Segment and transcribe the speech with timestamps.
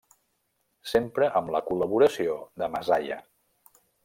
[0.91, 3.21] Sempre amb la col·laboració de Masaya.